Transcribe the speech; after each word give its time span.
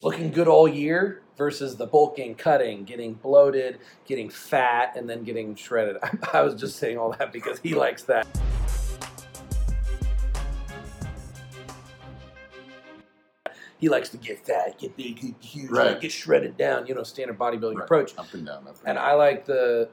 looking 0.00 0.30
good 0.30 0.46
all 0.48 0.68
year 0.68 1.22
versus 1.36 1.76
the 1.76 1.86
bulking, 1.86 2.34
cutting, 2.34 2.84
getting 2.84 3.14
bloated, 3.14 3.78
getting 4.06 4.30
fat, 4.30 4.92
and 4.96 5.08
then 5.10 5.24
getting 5.24 5.54
shredded. 5.56 5.96
I 6.32 6.42
was 6.42 6.54
just 6.54 6.76
saying 6.78 6.98
all 6.98 7.10
that 7.18 7.32
because 7.32 7.58
he 7.60 7.74
likes 7.74 8.04
that. 8.04 8.26
He 13.78 13.88
likes 13.88 14.08
to 14.10 14.16
get 14.16 14.44
fat, 14.44 14.78
get 14.78 14.96
big, 14.96 15.20
get 15.20 15.34
huge, 15.40 15.70
Right. 15.70 16.00
get 16.00 16.10
shredded 16.10 16.56
down. 16.56 16.86
You 16.86 16.94
know, 16.94 17.04
standard 17.04 17.38
bodybuilding 17.38 17.76
Right. 17.76 17.84
approach. 17.84 18.16
Up 18.18 18.32
and 18.34 18.44
down, 18.44 18.66
up 18.66 18.78
and 18.80 18.88
And 18.88 18.96
down. 18.96 18.98
I 18.98 19.12
like 19.12 19.44
the 19.46 19.88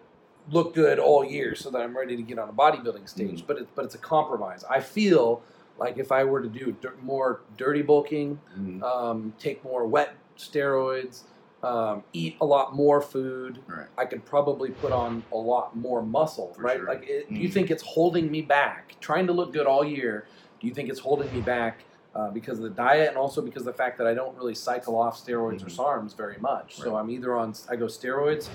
look 0.51 0.73
good 0.73 0.97
all 0.99 1.23
year 1.23 1.53
so 1.55 1.69
that 1.69 1.81
I'm 1.81 1.95
ready 1.95 2.15
to 2.15 2.21
get 2.23 2.39
on 2.39 2.49
a 2.49 2.53
bodybuilding 2.53 3.07
stage. 3.07 3.43
Mhm. 3.43 3.47
But 3.47 3.57
it's 3.59 3.69
but 3.75 3.85
it's 3.85 3.95
a 3.95 3.99
compromise. 3.99 4.63
I 4.69 4.79
feel 4.79 5.43
like 5.77 5.97
if 5.97 6.11
I 6.11 6.23
were 6.23 6.41
to 6.41 6.47
do 6.47 6.71
dir- 6.81 6.95
more 7.01 7.41
dirty 7.57 7.81
bulking, 7.81 8.39
Mhm. 8.57 8.81
um, 8.83 9.33
take 9.39 9.63
more 9.63 9.85
wet 9.85 10.15
steroids, 10.37 11.23
um, 11.63 12.03
eat 12.13 12.37
a 12.41 12.45
lot 12.45 12.75
more 12.75 13.01
food, 13.01 13.63
Right. 13.67 13.87
I 13.97 14.05
could 14.05 14.23
probably 14.25 14.69
put 14.71 14.91
on 14.91 15.23
a 15.31 15.37
lot 15.37 15.75
more 15.75 16.01
muscle, 16.03 16.53
For 16.53 16.61
right? 16.61 16.77
sure. 16.77 16.87
Like, 16.87 17.07
it, 17.09 17.27
do 17.29 17.35
you 17.35 17.49
Mhm. 17.49 17.53
think 17.53 17.71
it's 17.71 17.83
holding 17.83 18.29
me 18.29 18.41
back? 18.41 18.95
Trying 18.99 19.27
to 19.27 19.33
look 19.33 19.51
good 19.51 19.65
all 19.65 19.83
year, 19.83 20.27
do 20.59 20.67
you 20.67 20.73
think 20.73 20.89
it's 20.89 20.99
holding 20.99 21.31
me 21.31 21.41
back 21.41 21.85
uh, 22.13 22.29
because 22.31 22.59
of 22.59 22.63
the 22.63 22.69
diet 22.69 23.09
and 23.09 23.17
also 23.17 23.41
because 23.41 23.63
of 23.63 23.73
the 23.73 23.73
fact 23.73 23.97
that 23.97 24.07
I 24.07 24.13
don't 24.13 24.37
really 24.37 24.55
cycle 24.55 24.95
off 24.95 25.17
steroids 25.17 25.61
or 25.63 25.65
Mhm. 25.65 25.75
SARMs 25.75 26.15
very 26.15 26.37
much? 26.37 26.77
So 26.77 26.95
I'm 26.95 27.09
either 27.09 27.35
on, 27.35 27.53
I 27.69 27.75
go 27.75 27.87
steroids, 27.87 28.47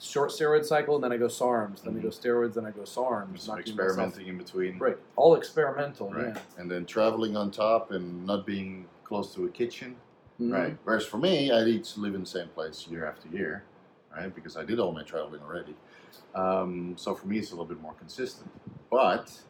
short 0.00 0.30
steroid 0.30 0.64
cycle, 0.64 0.94
and 0.94 1.04
then 1.04 1.12
I 1.12 1.16
go 1.16 1.26
SARMs, 1.26 1.82
then 1.82 1.94
I 1.94 1.98
Mhm. 1.98 2.02
go 2.02 2.08
steroids, 2.08 2.54
then 2.54 2.64
I 2.66 2.70
go 2.70 2.82
SARMs. 2.82 3.40
Some 3.40 3.58
experimenting 3.58 4.26
in 4.28 4.38
between. 4.38 4.78
Right, 4.78 4.98
all 5.16 5.34
experimental, 5.34 6.10
Right. 6.10 6.34
yeah. 6.34 6.40
And 6.56 6.70
then 6.70 6.86
traveling 6.86 7.36
on 7.36 7.50
top 7.50 7.90
and 7.90 8.26
not 8.26 8.46
being 8.46 8.86
close 9.04 9.34
to 9.34 9.44
a 9.46 9.48
kitchen. 9.48 9.96
Mhm. 10.40 10.52
Right. 10.52 10.78
Whereas 10.84 11.04
for 11.04 11.18
me, 11.18 11.50
I 11.52 11.64
need 11.64 11.84
to 11.84 12.00
live 12.00 12.14
in 12.14 12.20
the 12.20 12.26
same 12.26 12.48
place 12.48 12.86
year 12.86 13.04
after 13.06 13.28
year, 13.28 13.64
right? 14.14 14.32
Because 14.34 14.56
I 14.56 14.64
did 14.64 14.78
all 14.78 14.92
my 14.92 15.02
traveling 15.02 15.42
already. 15.42 15.74
Um, 16.34 16.96
so 16.96 17.14
for 17.14 17.26
me, 17.26 17.38
it's 17.38 17.50
a 17.50 17.54
little 17.54 17.66
bit 17.66 17.80
more 17.80 17.94
consistent. 17.94 18.50
But 18.90 19.40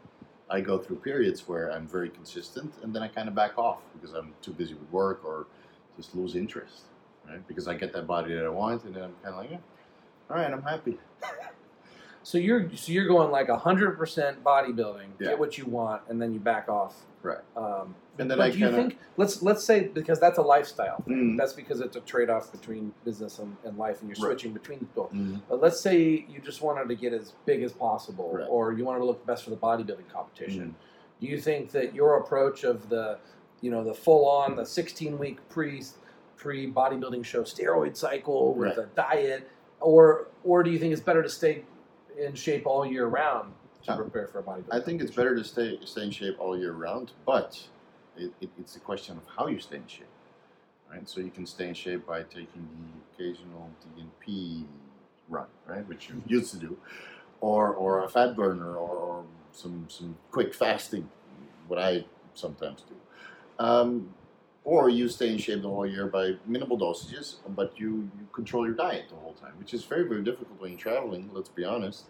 I 0.48 0.62
go 0.62 0.78
through 0.78 0.96
periods 0.96 1.46
where 1.46 1.70
I'm 1.70 1.86
very 1.86 2.08
consistent, 2.08 2.72
and 2.82 2.94
then 2.94 3.02
I 3.02 3.08
kind 3.08 3.28
of 3.28 3.34
back 3.34 3.58
off 3.58 3.80
because 3.92 4.14
I'm 4.14 4.32
too 4.41 4.52
busy 4.52 4.72
with 4.74 4.91
work 4.91 5.22
or 5.24 5.46
just 5.96 6.14
lose 6.14 6.34
interest, 6.34 6.84
right? 7.28 7.46
Because 7.46 7.69
I 7.69 7.74
get 7.74 7.92
that 7.92 8.06
body 8.06 8.32
that 8.34 8.44
I 8.46 8.48
want, 8.48 8.84
and 8.84 8.94
then 8.94 9.02
I'm 9.04 9.14
kind 9.22 9.34
of 9.34 9.36
like, 9.36 9.50
yeah, 9.50 9.58
all 10.30 10.36
right, 10.36 10.52
I'm 10.52 10.62
happy. 10.62 10.98
So 12.22 12.36
you're 12.36 12.68
so 12.76 12.92
you're 12.92 13.06
going 13.06 13.30
like 13.30 13.48
hundred 13.48 13.96
percent 13.96 14.44
bodybuilding, 14.44 15.06
Yeah. 15.18 15.28
get 15.28 15.38
what 15.38 15.56
you 15.56 15.64
want, 15.64 16.02
and 16.08 16.20
then 16.20 16.32
you 16.34 16.40
back 16.40 16.68
off. 16.68 16.94
Right. 17.22 17.38
Um, 17.56 17.94
And 18.18 18.28
then 18.30 18.36
but 18.38 18.48
I 18.48 18.50
do 18.50 18.58
you 18.58 18.66
kinda- 18.66 18.76
think 18.82 18.98
let's 19.16 19.42
let's 19.42 19.64
say 19.64 19.84
because 19.88 20.20
that's 20.20 20.36
a 20.38 20.42
lifestyle. 20.42 21.02
Mm. 21.06 21.38
That's 21.38 21.52
because 21.54 21.80
it's 21.80 21.96
a 21.96 22.00
trade 22.00 22.28
off 22.28 22.52
between 22.52 22.92
business 23.04 23.38
and, 23.38 23.56
and 23.64 23.78
life, 23.78 24.00
and 24.02 24.10
you're 24.10 24.16
Right. 24.28 24.32
switching 24.34 24.52
between 24.52 24.86
both. 24.94 25.12
Mm. 25.12 25.40
But 25.48 25.62
let's 25.62 25.80
say 25.80 26.26
you 26.28 26.40
just 26.44 26.60
wanted 26.60 26.88
to 26.88 26.94
get 26.96 27.12
as 27.14 27.32
big 27.46 27.62
as 27.62 27.72
possible, 27.72 28.30
Right. 28.34 28.46
or 28.48 28.72
you 28.72 28.84
wanted 28.84 28.98
to 29.00 29.04
look 29.06 29.24
best 29.24 29.44
for 29.44 29.50
the 29.50 29.56
bodybuilding 29.56 30.08
competition. 30.12 30.74
Mm. 30.78 31.20
Do 31.20 31.26
you 31.28 31.40
think 31.40 31.70
that 31.70 31.94
your 31.94 32.18
approach 32.18 32.62
of 32.64 32.88
the, 32.90 33.18
you 33.62 33.70
know, 33.70 33.82
the 33.82 33.94
full 33.94 34.28
on, 34.28 34.54
the 34.56 34.66
16 34.66 35.18
week 35.18 35.38
pre 35.48 35.82
pre 36.36 36.70
bodybuilding 36.70 37.24
show 37.24 37.42
steroid 37.42 37.96
cycle 37.96 38.52
with 38.54 38.76
Right. 38.76 38.86
a 38.86 38.88
diet, 38.94 39.48
or 39.80 40.28
or 40.44 40.62
do 40.62 40.70
you 40.70 40.78
think 40.78 40.92
it's 40.92 41.02
better 41.02 41.22
to 41.22 41.28
stay 41.28 41.62
in 42.18 42.34
shape 42.34 42.66
all 42.66 42.84
year 42.86 43.06
round 43.06 43.52
to 43.84 43.96
prepare 43.96 44.26
for 44.26 44.40
a 44.40 44.42
bodybuilding? 44.42 44.72
I 44.72 44.80
think 44.80 45.02
it's 45.02 45.10
better 45.10 45.34
to 45.36 45.44
stay 45.44 45.78
stay 45.84 46.04
in 46.04 46.10
shape 46.10 46.36
all 46.38 46.58
year 46.58 46.72
round, 46.72 47.12
but 47.26 47.68
it, 48.16 48.32
it, 48.40 48.50
it's 48.58 48.76
a 48.76 48.80
question 48.80 49.16
of 49.16 49.22
how 49.36 49.46
you 49.46 49.60
stay 49.60 49.76
in 49.76 49.86
shape, 49.86 50.06
right? 50.90 51.08
So 51.08 51.20
you 51.20 51.30
can 51.30 51.46
stay 51.46 51.68
in 51.68 51.74
shape 51.74 52.06
by 52.06 52.22
taking 52.22 52.68
the 53.16 53.24
occasional 53.24 53.70
DNP 53.96 54.64
run, 55.28 55.46
right, 55.66 55.86
which 55.86 56.08
you 56.08 56.22
used 56.26 56.52
to 56.52 56.58
do, 56.58 56.76
or 57.40 57.72
or 57.74 58.04
a 58.04 58.08
fat 58.08 58.34
burner, 58.34 58.74
or, 58.74 58.96
or 58.96 59.24
some 59.53 59.86
some 59.88 60.16
quick 60.30 60.54
fasting, 60.54 61.08
what 61.69 61.78
I 61.78 62.04
sometimes 62.34 62.82
do. 62.82 62.94
Um, 63.58 64.14
or 64.68 64.90
you 64.90 65.08
stay 65.08 65.30
in 65.30 65.38
shape 65.38 65.62
the 65.62 65.68
whole 65.68 65.86
year 65.86 66.06
by 66.06 66.32
minimal 66.44 66.78
dosages, 66.78 67.36
but 67.56 67.72
you, 67.80 68.10
you 68.18 68.28
control 68.34 68.66
your 68.66 68.74
diet 68.74 69.06
the 69.08 69.14
whole 69.14 69.32
time, 69.32 69.52
which 69.58 69.72
is 69.72 69.82
very, 69.82 70.06
very 70.06 70.22
difficult 70.22 70.60
when 70.60 70.72
you're 70.72 70.78
traveling, 70.78 71.30
let's 71.32 71.48
be 71.48 71.64
honest. 71.64 72.04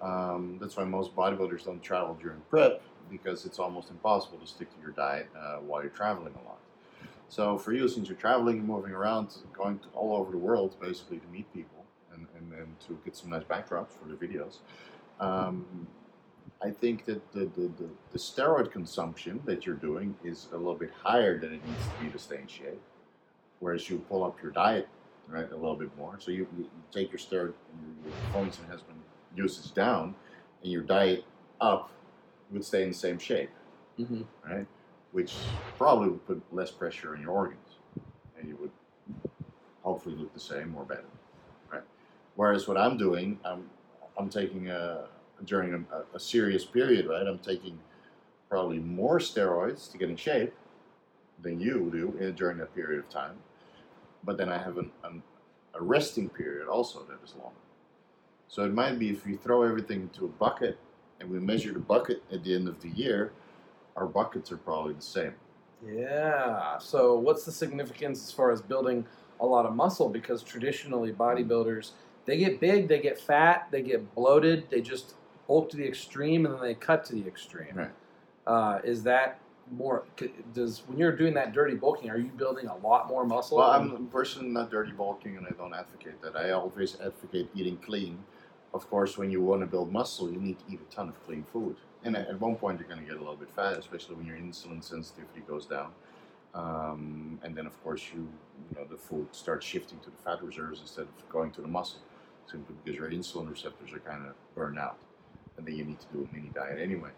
Um, 0.00 0.56
that's 0.58 0.74
why 0.78 0.84
most 0.84 1.14
bodybuilders 1.14 1.66
don't 1.66 1.82
travel 1.82 2.16
during 2.18 2.40
prep 2.48 2.80
because 3.10 3.44
it's 3.44 3.58
almost 3.58 3.90
impossible 3.90 4.38
to 4.38 4.46
stick 4.46 4.74
to 4.74 4.80
your 4.80 4.92
diet 4.92 5.28
uh, 5.38 5.56
while 5.56 5.82
you're 5.82 5.90
traveling 5.90 6.32
a 6.32 6.48
lot. 6.48 6.60
So 7.28 7.58
for 7.58 7.74
you, 7.74 7.86
since 7.88 8.08
you're 8.08 8.16
traveling 8.16 8.60
and 8.60 8.66
moving 8.66 8.92
around, 8.92 9.28
going 9.52 9.78
all 9.94 10.16
over 10.16 10.30
the 10.30 10.38
world 10.38 10.76
basically 10.80 11.18
to 11.18 11.26
meet 11.26 11.52
people 11.52 11.84
and, 12.14 12.26
and, 12.38 12.58
and 12.58 12.80
to 12.86 12.98
get 13.04 13.16
some 13.16 13.28
nice 13.28 13.44
backdrops 13.44 13.90
for 13.92 14.08
the 14.08 14.14
videos, 14.14 14.60
um, 15.20 15.86
I 16.62 16.70
think 16.70 17.04
that 17.04 17.32
the, 17.32 17.40
the, 17.40 17.68
the, 17.78 17.88
the 18.12 18.18
steroid 18.18 18.72
consumption 18.72 19.40
that 19.44 19.64
you're 19.64 19.76
doing 19.76 20.16
is 20.24 20.48
a 20.52 20.56
little 20.56 20.74
bit 20.74 20.90
higher 21.02 21.38
than 21.38 21.52
it 21.54 21.64
needs 21.64 21.86
to 21.86 21.96
be 21.96 22.10
to 22.10 22.18
stay 22.18 22.38
in 22.40 22.46
shape. 22.48 22.80
Whereas 23.60 23.88
you 23.88 23.98
pull 24.08 24.24
up 24.24 24.42
your 24.42 24.50
diet 24.52 24.88
right 25.28 25.50
a 25.50 25.54
little 25.56 25.76
bit 25.76 25.96
more. 25.96 26.18
So 26.20 26.30
you, 26.30 26.48
you 26.56 26.68
take 26.92 27.10
your 27.12 27.18
steroid, 27.18 27.52
your 28.04 28.12
performance 28.26 28.58
enhancement 28.58 28.98
usage 29.36 29.72
down, 29.72 30.14
and 30.62 30.72
your 30.72 30.82
diet 30.82 31.24
up, 31.60 31.90
you 32.50 32.54
would 32.54 32.64
stay 32.64 32.82
in 32.82 32.88
the 32.88 32.94
same 32.94 33.18
shape, 33.18 33.50
Mhm. 33.98 34.24
right? 34.44 34.66
Which 35.12 35.58
probably 35.76 36.08
would 36.08 36.26
put 36.26 36.42
less 36.52 36.70
pressure 36.70 37.14
on 37.14 37.20
your 37.20 37.30
organs, 37.30 37.76
and 38.38 38.48
you 38.48 38.56
would 38.56 38.70
hopefully 39.82 40.16
look 40.16 40.32
the 40.34 40.40
same 40.40 40.74
or 40.76 40.84
better, 40.84 41.04
right? 41.70 41.82
Whereas 42.34 42.66
what 42.66 42.76
I'm 42.76 42.96
doing, 42.96 43.38
I'm 43.44 43.68
I'm 44.18 44.28
taking 44.28 44.68
a 44.68 45.08
during 45.44 45.74
a, 45.74 46.16
a 46.16 46.20
serious 46.20 46.64
period, 46.64 47.06
right? 47.06 47.26
I'm 47.26 47.38
taking 47.38 47.78
probably 48.48 48.78
more 48.78 49.18
steroids 49.18 49.90
to 49.92 49.98
get 49.98 50.10
in 50.10 50.16
shape 50.16 50.54
than 51.42 51.60
you 51.60 51.90
do 51.92 52.16
in, 52.18 52.34
during 52.34 52.58
that 52.58 52.74
period 52.74 52.98
of 52.98 53.08
time, 53.08 53.36
but 54.24 54.36
then 54.36 54.48
I 54.48 54.58
have 54.58 54.78
an, 54.78 54.90
an, 55.04 55.22
a 55.74 55.82
resting 55.82 56.28
period 56.28 56.68
also 56.68 57.00
that 57.04 57.18
is 57.24 57.34
longer. 57.34 57.54
So 58.48 58.64
it 58.64 58.72
might 58.72 58.98
be 58.98 59.10
if 59.10 59.26
we 59.26 59.36
throw 59.36 59.62
everything 59.62 60.02
into 60.02 60.24
a 60.24 60.28
bucket 60.28 60.78
and 61.20 61.30
we 61.30 61.38
measure 61.38 61.72
the 61.72 61.78
bucket 61.78 62.22
at 62.32 62.42
the 62.42 62.54
end 62.54 62.66
of 62.66 62.80
the 62.80 62.88
year, 62.88 63.32
our 63.96 64.06
buckets 64.06 64.50
are 64.50 64.56
probably 64.56 64.94
the 64.94 65.02
same. 65.02 65.34
Yeah. 65.86 66.78
So, 66.78 67.16
what's 67.18 67.44
the 67.44 67.52
significance 67.52 68.24
as 68.24 68.32
far 68.32 68.50
as 68.50 68.60
building 68.60 69.06
a 69.38 69.46
lot 69.46 69.64
of 69.64 69.76
muscle? 69.76 70.08
Because 70.08 70.42
traditionally, 70.42 71.12
bodybuilders 71.12 71.92
they 72.28 72.36
get 72.36 72.60
big, 72.60 72.88
they 72.88 73.00
get 73.00 73.18
fat, 73.18 73.68
they 73.70 73.80
get 73.80 74.14
bloated, 74.14 74.68
they 74.68 74.82
just 74.82 75.14
bulk 75.48 75.68
to 75.70 75.76
the 75.76 75.86
extreme, 75.86 76.46
and 76.46 76.54
then 76.54 76.62
they 76.62 76.74
cut 76.74 77.04
to 77.06 77.14
the 77.14 77.26
extreme. 77.26 77.74
Right. 77.74 77.90
Uh, 78.46 78.80
is 78.84 79.02
that 79.02 79.40
more? 79.72 80.04
Does 80.54 80.82
when 80.86 80.98
you're 80.98 81.16
doing 81.16 81.34
that 81.34 81.52
dirty 81.52 81.74
bulking, 81.74 82.10
are 82.10 82.18
you 82.18 82.30
building 82.36 82.66
a 82.68 82.76
lot 82.76 83.08
more 83.08 83.24
muscle? 83.24 83.58
Well, 83.58 83.70
I'm 83.70 84.06
personally 84.06 84.50
not 84.50 84.70
dirty 84.70 84.92
bulking, 84.92 85.36
and 85.36 85.46
I 85.46 85.50
don't 85.50 85.74
advocate 85.74 86.22
that. 86.22 86.36
I 86.36 86.52
always 86.52 86.96
advocate 87.00 87.50
eating 87.54 87.78
clean. 87.78 88.22
Of 88.72 88.88
course, 88.88 89.18
when 89.18 89.30
you 89.30 89.42
want 89.42 89.62
to 89.62 89.66
build 89.66 89.90
muscle, 89.90 90.30
you 90.30 90.38
need 90.38 90.58
to 90.60 90.64
eat 90.72 90.80
a 90.80 90.94
ton 90.94 91.08
of 91.08 91.24
clean 91.24 91.44
food. 91.52 91.76
And 92.04 92.16
at 92.16 92.28
at 92.28 92.40
one 92.40 92.54
point, 92.54 92.78
you're 92.78 92.88
going 92.88 93.00
to 93.00 93.06
get 93.06 93.16
a 93.16 93.18
little 93.18 93.36
bit 93.36 93.50
fat, 93.56 93.76
especially 93.78 94.14
when 94.14 94.26
your 94.26 94.36
insulin 94.36 94.84
sensitivity 94.84 95.40
goes 95.48 95.66
down. 95.66 95.90
Um, 96.54 97.38
and 97.42 97.54
then, 97.54 97.66
of 97.66 97.82
course, 97.82 98.02
you 98.14 98.26
you 98.70 98.76
know 98.76 98.84
the 98.84 98.96
food 98.96 99.26
starts 99.32 99.66
shifting 99.66 99.98
to 100.00 100.10
the 100.10 100.16
fat 100.24 100.42
reserves 100.42 100.80
instead 100.80 101.02
of 101.02 101.28
going 101.28 101.50
to 101.52 101.60
the 101.60 101.68
muscle, 101.68 102.00
simply 102.46 102.74
because 102.84 102.98
your 102.98 103.10
insulin 103.10 103.50
receptors 103.50 103.92
are 103.92 103.98
kind 104.00 104.26
of 104.26 104.34
burned 104.54 104.78
out, 104.78 104.96
and 105.58 105.66
then 105.66 105.76
you 105.76 105.84
need 105.84 106.00
to 106.00 106.06
do 106.12 106.28
a 106.30 106.34
mini 106.34 106.50
diet 106.54 106.78
anyway. 106.80 107.10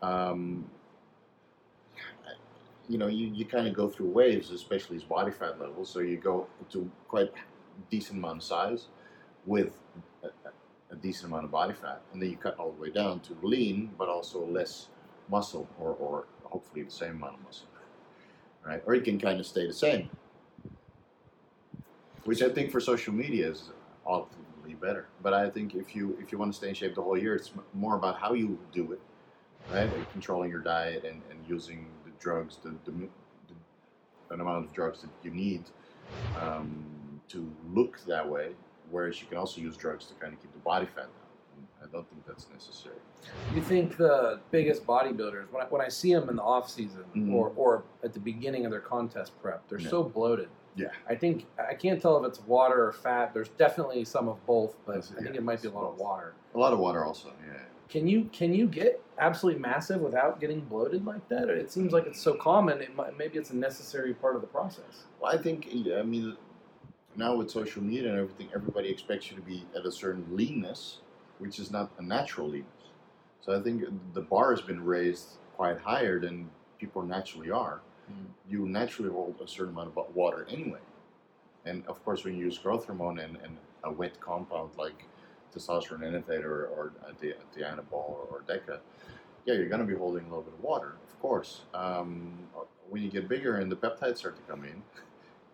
Um, 0.00 0.70
you 2.88 2.98
know, 2.98 3.06
you, 3.06 3.28
you 3.28 3.44
kind 3.44 3.66
of 3.66 3.74
go 3.74 3.88
through 3.88 4.08
waves, 4.08 4.50
especially 4.50 4.96
as 4.96 5.04
body 5.04 5.30
fat 5.30 5.60
levels. 5.60 5.90
So 5.90 6.00
you 6.00 6.16
go 6.16 6.46
to 6.70 6.90
quite 7.08 7.32
decent 7.90 8.18
amount 8.18 8.38
of 8.38 8.42
size 8.42 8.86
with 9.46 9.72
a, 10.22 10.28
a- 10.28 10.96
decent 10.96 11.32
amount 11.32 11.44
of 11.46 11.50
body 11.50 11.72
fat, 11.72 12.02
and 12.12 12.20
then 12.20 12.28
you 12.30 12.36
cut 12.36 12.58
all 12.58 12.70
the 12.70 12.80
way 12.80 12.90
down 12.90 13.18
to 13.20 13.34
lean, 13.42 13.90
but 13.98 14.08
also 14.08 14.44
less 14.46 14.88
muscle, 15.30 15.66
or, 15.80 15.92
or 15.94 16.26
hopefully 16.44 16.82
the 16.82 16.90
same 16.90 17.12
amount 17.12 17.34
of 17.34 17.42
muscle, 17.44 17.66
right? 18.66 18.82
Or 18.84 18.94
you 18.94 19.00
can 19.00 19.18
kind 19.18 19.40
of 19.40 19.46
stay 19.46 19.66
the 19.66 19.72
same, 19.72 20.10
which 22.24 22.42
I 22.42 22.50
think 22.50 22.70
for 22.70 22.78
social 22.78 23.14
media 23.14 23.50
is 23.50 23.70
better. 24.82 25.06
But 25.22 25.32
I 25.32 25.48
think 25.50 25.74
if 25.74 25.94
you 25.94 26.16
if 26.20 26.32
you 26.32 26.38
want 26.38 26.52
to 26.52 26.56
stay 26.56 26.68
in 26.68 26.74
shape 26.74 26.94
the 26.94 27.02
whole 27.02 27.18
year, 27.18 27.34
it's 27.34 27.52
more 27.74 27.96
about 27.96 28.18
how 28.18 28.34
you 28.34 28.58
do 28.72 28.92
it, 28.92 29.00
right? 29.70 29.90
Like 29.96 30.10
controlling 30.12 30.50
your 30.50 30.60
diet 30.60 31.04
and, 31.04 31.22
and 31.30 31.38
using 31.48 31.86
the 32.04 32.10
drugs, 32.18 32.58
the, 32.62 32.70
the, 32.84 32.92
the, 34.28 34.34
amount 34.34 34.64
of 34.64 34.72
drugs 34.72 35.02
that 35.02 35.10
you 35.22 35.30
need 35.30 35.62
um, 36.40 37.20
to 37.28 37.50
look 37.72 38.00
that 38.06 38.28
way. 38.28 38.52
Whereas 38.90 39.20
you 39.20 39.26
can 39.26 39.38
also 39.38 39.60
use 39.60 39.76
drugs 39.76 40.06
to 40.06 40.14
kind 40.14 40.32
of 40.32 40.40
keep 40.40 40.52
the 40.52 40.58
body 40.58 40.86
fat 40.86 41.04
down. 41.04 41.68
I 41.82 41.86
don't 41.92 42.08
think 42.10 42.26
that's 42.26 42.46
necessary. 42.50 42.96
You 43.54 43.62
think 43.62 43.96
the 43.96 44.40
biggest 44.50 44.86
bodybuilders, 44.86 45.50
when 45.52 45.62
I, 45.62 45.66
when 45.66 45.82
I 45.82 45.88
see 45.88 46.12
them 46.14 46.28
in 46.28 46.36
the 46.36 46.42
off 46.42 46.70
season 46.70 47.04
Mhm. 47.14 47.34
or, 47.34 47.52
or 47.56 47.84
at 48.02 48.12
the 48.14 48.20
beginning 48.20 48.64
of 48.64 48.70
their 48.70 48.80
contest 48.80 49.32
prep, 49.42 49.68
they're 49.68 49.78
Yeah. 49.80 49.88
so 49.90 50.02
bloated. 50.02 50.48
Yeah. 50.74 50.88
I 51.08 51.14
think 51.14 51.46
I 51.58 51.74
can't 51.74 52.00
tell 52.00 52.22
if 52.22 52.28
it's 52.28 52.40
water 52.46 52.86
or 52.86 52.92
fat. 52.92 53.34
There's 53.34 53.50
definitely 53.50 54.04
some 54.04 54.28
of 54.28 54.44
both, 54.46 54.76
but 54.86 54.94
That's- 54.94 55.12
I 55.12 55.22
think 55.22 55.34
yeah, 55.34 55.40
it 55.40 55.44
might 55.44 55.62
be 55.62 55.68
a 55.68 55.72
lot 55.72 55.84
of 55.84 55.98
water. 55.98 56.34
A 56.54 56.58
lot 56.58 56.72
of 56.72 56.78
water 56.78 57.04
also. 57.04 57.32
Yeah. 57.46 57.58
Can 57.88 58.08
you 58.08 58.24
can 58.32 58.54
you 58.54 58.66
get 58.66 59.02
absolutely 59.18 59.60
massive 59.60 60.00
without 60.00 60.40
getting 60.40 60.60
bloated 60.60 61.04
like 61.04 61.28
that? 61.28 61.50
It 61.50 61.70
seems 61.70 61.92
like 61.92 62.06
it's 62.06 62.20
so 62.20 62.34
common. 62.34 62.80
It 62.80 62.96
might, 62.96 63.18
maybe 63.18 63.38
it's 63.38 63.50
a 63.50 63.56
necessary 63.56 64.14
part 64.14 64.34
of 64.34 64.40
the 64.40 64.46
process. 64.46 65.04
Well, 65.20 65.30
I 65.30 65.36
think 65.36 65.68
I 65.94 66.02
mean 66.02 66.36
now 67.16 67.36
with 67.36 67.50
social 67.50 67.82
media 67.82 68.08
and 68.08 68.18
everything, 68.18 68.48
everybody 68.54 68.88
expects 68.88 69.30
you 69.30 69.36
to 69.36 69.42
be 69.42 69.66
at 69.76 69.84
a 69.84 69.92
certain 69.92 70.24
leanness, 70.34 71.00
which 71.38 71.58
is 71.58 71.70
not 71.70 71.90
a 71.98 72.02
natural 72.02 72.48
leanness. 72.48 72.68
So 73.42 73.58
I 73.58 73.62
think 73.62 73.84
the 74.14 74.22
bar 74.22 74.52
has 74.52 74.62
been 74.62 74.82
raised 74.82 75.36
quite 75.56 75.78
higher 75.78 76.18
than 76.18 76.48
people 76.78 77.02
naturally 77.02 77.50
are. 77.50 77.82
You 78.48 78.66
naturally 78.66 79.10
hold 79.10 79.40
a 79.42 79.48
certain 79.48 79.72
amount 79.72 79.96
of 79.96 80.14
water 80.14 80.46
anyway, 80.50 80.80
and 81.64 81.86
of 81.86 82.04
course, 82.04 82.24
when 82.24 82.36
you 82.36 82.44
use 82.44 82.58
growth 82.58 82.86
hormone 82.86 83.18
and, 83.18 83.36
and 83.36 83.56
a 83.84 83.90
wet 83.90 84.20
compound 84.20 84.70
like 84.76 85.04
testosterone 85.54 86.04
enanthate 86.04 86.44
or, 86.44 86.66
or 86.66 86.92
the 87.20 87.34
dianabol 87.56 87.92
or, 87.92 88.26
or 88.30 88.42
deca, 88.48 88.78
yeah, 89.44 89.54
you're 89.54 89.68
going 89.68 89.80
to 89.80 89.86
be 89.86 89.94
holding 89.94 90.22
a 90.22 90.28
little 90.28 90.42
bit 90.42 90.54
of 90.54 90.62
water, 90.62 90.94
of 91.08 91.20
course. 91.20 91.62
Um, 91.74 92.32
when 92.88 93.02
you 93.02 93.10
get 93.10 93.28
bigger 93.28 93.56
and 93.56 93.70
the 93.70 93.76
peptides 93.76 94.18
start 94.18 94.36
to 94.36 94.42
come 94.42 94.64
in, 94.64 94.82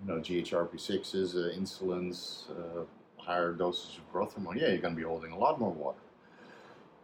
you 0.00 0.06
know, 0.06 0.20
GHRP6s, 0.20 1.34
uh, 1.34 1.58
insulins, 1.58 2.50
uh, 2.50 2.84
higher 3.16 3.52
doses 3.52 3.98
of 3.98 4.12
growth 4.12 4.34
hormone, 4.34 4.58
yeah, 4.58 4.68
you're 4.68 4.78
going 4.78 4.94
to 4.94 4.98
be 4.98 5.06
holding 5.06 5.32
a 5.32 5.38
lot 5.38 5.58
more 5.58 5.70
water. 5.70 5.98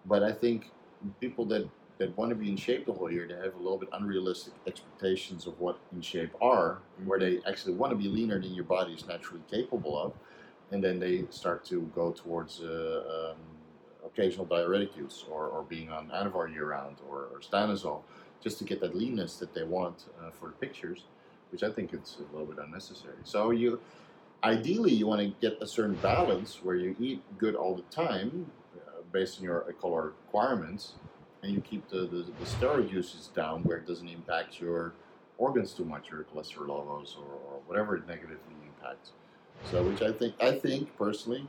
But 0.07 0.23
I 0.23 0.33
think 0.33 0.71
people 1.21 1.45
that, 1.47 1.69
that 1.99 2.17
want 2.17 2.31
to 2.31 2.35
be 2.35 2.49
in 2.49 2.57
shape 2.57 2.87
the 2.87 2.93
whole 2.93 3.11
year, 3.11 3.27
they 3.29 3.35
have 3.35 3.55
a 3.55 3.59
little 3.59 3.79
bit 3.79 3.89
unrealistic 3.93 4.53
expectations 4.67 5.47
of 5.47 5.59
what 5.61 5.79
in 5.93 6.01
shape 6.01 6.33
are, 6.41 6.79
where 7.05 7.19
they 7.19 7.41
actually 7.47 7.75
want 7.75 7.91
to 7.93 7.97
be 7.97 8.09
leaner 8.09 8.41
than 8.41 8.53
your 8.53 8.65
body 8.65 8.93
is 8.93 9.07
naturally 9.07 9.43
capable 9.51 9.97
of. 9.99 10.13
And 10.73 10.83
then 10.83 10.99
they 10.99 11.25
start 11.31 11.65
to 11.67 11.83
go 11.95 12.11
towards 12.11 12.61
uh, 12.61 13.33
um, 13.33 13.37
occasional 14.05 14.45
diuretic 14.45 14.97
use 14.97 15.25
or, 15.31 15.47
or 15.47 15.63
being 15.63 15.91
on 15.91 16.09
Anavar 16.09 16.53
year 16.53 16.67
round 16.67 16.97
or, 17.09 17.29
or 17.33 17.41
Stanozol 17.41 18.03
just 18.43 18.59
to 18.59 18.65
get 18.65 18.81
that 18.81 18.95
leanness 18.95 19.37
that 19.37 19.55
they 19.55 19.63
want 19.63 20.07
uh, 20.21 20.31
for 20.31 20.49
the 20.49 20.55
pictures, 20.55 21.05
which 21.53 21.63
I 21.63 21.71
think 21.71 21.93
it's 21.93 22.17
a 22.19 22.37
little 22.37 22.53
bit 22.53 22.63
unnecessary. 22.65 23.17
So 23.23 23.53
you, 23.53 23.81
ideally, 24.43 24.93
you 24.93 25.07
want 25.07 25.21
to 25.21 25.33
get 25.41 25.63
a 25.63 25.67
certain 25.67 25.95
balance 25.95 26.61
where 26.63 26.75
you 26.75 26.97
eat 26.99 27.23
good 27.39 27.55
all 27.55 27.75
the 27.77 27.83
time, 27.95 28.51
uh, 28.77 29.03
based 29.13 29.39
on 29.39 29.45
your 29.45 29.61
caloric 29.81 30.15
requirements, 30.27 30.95
and 31.45 31.53
you 31.53 31.61
keep 31.61 31.89
the, 31.91 31.99
the, 31.99 32.25
the 32.39 32.45
steroid 32.45 32.91
uses 32.91 33.29
down 33.29 33.63
where 33.65 33.77
it 33.77 33.87
doesn't 33.87 34.09
impact 34.09 34.61
your 34.61 34.95
organs 35.37 35.73
too 35.75 35.85
much, 35.85 36.11
your 36.11 36.25
cholesterol 36.25 36.79
levels 36.79 37.17
or, 37.19 37.35
or 37.35 37.61
whatever 37.67 37.97
it 37.97 38.07
negatively 38.09 38.55
impacts. 38.67 39.11
So, 39.71 39.83
which 39.83 40.03
I 40.03 40.13
think, 40.13 40.35
I 40.41 40.53
think 40.53 40.97
personally, 40.97 41.47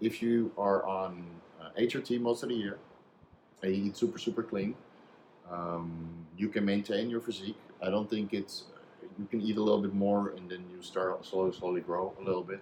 if 0.00 0.22
you 0.22 0.50
are 0.56 0.84
on 0.84 1.26
uh, 1.60 1.68
HRT 1.78 2.20
most 2.20 2.42
of 2.42 2.48
the 2.48 2.54
year, 2.54 2.78
and 3.62 3.74
you 3.74 3.84
eat 3.84 3.96
super 3.96 4.18
super 4.18 4.42
clean, 4.42 4.74
um, 5.50 6.26
you 6.36 6.48
can 6.48 6.64
maintain 6.64 7.08
your 7.08 7.20
physique. 7.20 7.56
I 7.82 7.90
don't 7.90 8.08
think 8.08 8.32
it's 8.34 8.64
you 9.18 9.26
can 9.30 9.40
eat 9.40 9.56
a 9.56 9.62
little 9.62 9.80
bit 9.80 9.94
more 9.94 10.30
and 10.30 10.50
then 10.50 10.64
you 10.74 10.82
start 10.82 11.24
slowly 11.24 11.52
slowly 11.52 11.80
grow 11.80 12.12
a 12.20 12.24
little 12.24 12.42
bit, 12.42 12.60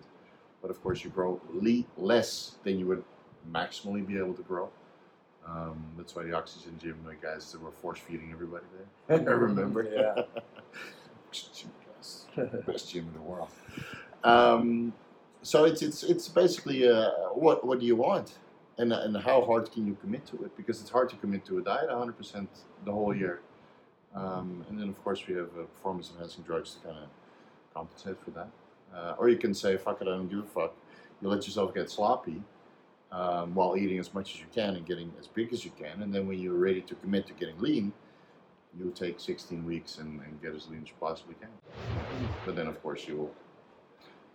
but 0.60 0.70
of 0.70 0.82
course 0.82 1.02
you 1.02 1.10
grow 1.10 1.40
le- 1.52 1.84
less 1.96 2.56
than 2.64 2.78
you 2.78 2.86
would 2.86 3.04
maximally 3.50 4.06
be 4.06 4.18
able 4.18 4.34
to 4.34 4.42
grow. 4.42 4.68
Um, 5.46 5.84
that's 5.96 6.14
why 6.14 6.22
the 6.22 6.32
oxygen 6.32 6.78
gym 6.80 6.98
uh, 7.06 7.12
guys 7.20 7.50
that 7.52 7.60
were 7.60 7.72
force 7.72 7.98
feeding 7.98 8.30
everybody 8.32 8.64
there. 9.08 9.18
I 9.28 9.32
remember. 9.32 9.82
Yeah. 9.92 10.22
best 12.66 12.90
gym 12.90 13.06
in 13.08 13.14
the 13.14 13.20
world. 13.20 13.48
Um, 14.24 14.92
so 15.42 15.64
it's 15.64 15.82
it's 15.82 16.02
it's 16.04 16.28
basically 16.28 16.88
uh, 16.88 17.10
what 17.34 17.66
what 17.66 17.80
do 17.80 17.86
you 17.86 17.96
want, 17.96 18.38
and 18.78 18.92
and 18.92 19.16
how 19.16 19.44
hard 19.44 19.70
can 19.72 19.86
you 19.86 19.96
commit 20.00 20.24
to 20.26 20.44
it? 20.44 20.56
Because 20.56 20.80
it's 20.80 20.90
hard 20.90 21.08
to 21.10 21.16
commit 21.16 21.44
to 21.46 21.58
a 21.58 21.62
diet 21.62 21.88
100 21.88 22.16
percent 22.16 22.48
the 22.84 22.92
whole 22.92 23.14
year. 23.14 23.40
Um, 24.14 24.64
and 24.68 24.78
then 24.78 24.88
of 24.88 25.02
course 25.02 25.26
we 25.26 25.34
have 25.34 25.48
uh, 25.58 25.62
performance 25.62 26.12
enhancing 26.14 26.44
drugs 26.44 26.74
to 26.74 26.86
kind 26.86 26.98
of 26.98 27.08
compensate 27.74 28.22
for 28.22 28.30
that. 28.32 28.48
Uh, 28.94 29.14
or 29.18 29.28
you 29.28 29.38
can 29.38 29.54
say 29.54 29.76
fuck 29.76 30.00
it, 30.00 30.08
I 30.08 30.10
don't 30.10 30.28
give 30.28 30.40
a 30.40 30.42
fuck. 30.42 30.74
You 31.20 31.28
let 31.28 31.46
yourself 31.46 31.74
get 31.74 31.90
sloppy. 31.90 32.42
Um, 33.12 33.54
while 33.54 33.76
eating 33.76 33.98
as 33.98 34.14
much 34.14 34.34
as 34.34 34.40
you 34.40 34.46
can 34.54 34.74
and 34.74 34.86
getting 34.86 35.12
as 35.20 35.26
big 35.26 35.52
as 35.52 35.66
you 35.66 35.70
can, 35.78 36.02
and 36.02 36.14
then 36.14 36.26
when 36.26 36.38
you're 36.38 36.54
ready 36.54 36.80
to 36.80 36.94
commit 36.94 37.26
to 37.26 37.34
getting 37.34 37.58
lean, 37.58 37.92
you 38.78 38.90
take 38.94 39.20
16 39.20 39.66
weeks 39.66 39.98
and, 39.98 40.20
and 40.22 40.40
get 40.40 40.54
as 40.54 40.66
lean 40.68 40.80
as 40.82 40.88
you 40.88 40.94
possibly 40.98 41.34
can. 41.38 41.50
But 42.46 42.56
then, 42.56 42.66
of 42.66 42.82
course, 42.82 43.06
you 43.06 43.16
will 43.16 43.34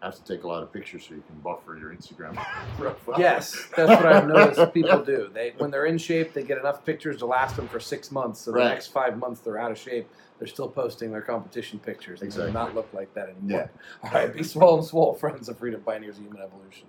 have 0.02 0.16
to 0.16 0.24
take 0.24 0.44
a 0.44 0.48
lot 0.48 0.62
of 0.62 0.72
pictures 0.72 1.08
so 1.08 1.16
you 1.16 1.24
can 1.26 1.40
buffer 1.40 1.76
your 1.76 1.92
Instagram 1.92 2.36
profile. 2.78 3.20
Yes, 3.20 3.68
that's 3.76 3.90
what 3.90 4.06
I've 4.06 4.28
noticed 4.28 4.74
people 4.74 5.04
do. 5.04 5.30
They 5.34 5.54
when 5.58 5.72
they're 5.72 5.88
in 5.88 5.98
shape, 5.98 6.34
they 6.34 6.44
get 6.44 6.60
enough 6.60 6.86
pictures 6.86 7.18
to 7.18 7.26
last 7.26 7.56
them 7.56 7.68
for 7.68 7.80
six 7.80 8.12
months. 8.12 8.42
So 8.42 8.52
the 8.52 8.60
next 8.64 8.88
five 8.88 9.18
months 9.18 9.42
they're 9.42 9.58
out 9.58 9.72
of 9.72 9.78
shape. 9.78 10.08
They're 10.38 10.48
still 10.48 10.70
posting 10.70 11.12
their 11.12 11.24
competition 11.24 11.80
pictures. 11.80 12.20
They 12.20 12.28
Exactly. 12.28 12.52
do 12.52 12.54
not 12.54 12.76
look 12.76 12.88
like 12.94 13.12
that 13.16 13.30
anymore. 13.30 13.72
All 14.04 14.12
right, 14.12 14.32
be 14.32 14.44
swole 14.44 14.78
and 14.78 14.86
swole, 14.86 15.16
friends 15.16 15.50
of 15.50 15.58
Freedom 15.58 15.82
Pioneers 15.82 16.18
of 16.18 16.24
Human 16.26 16.44
Evolution. 16.44 16.86